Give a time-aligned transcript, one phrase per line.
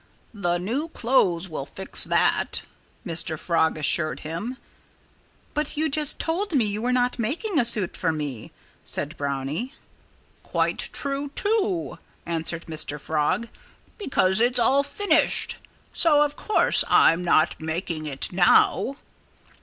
[0.33, 2.63] "The new clothes will fix that,"
[3.05, 3.37] Mr.
[3.37, 4.57] Frog assured him.
[5.53, 8.51] "But you just told me you were not making a suit for me,"
[8.83, 9.75] said Brownie.
[10.41, 12.99] "Quite true, too!" answered Mr.
[12.99, 13.47] Frog
[13.99, 15.57] "because it's all finished.
[15.93, 18.95] So, of course, I'm not making it now."